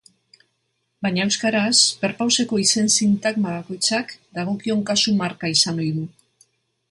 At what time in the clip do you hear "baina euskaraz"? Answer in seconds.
1.07-1.75